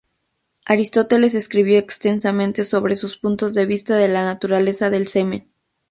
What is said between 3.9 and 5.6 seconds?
de la naturaleza del semen.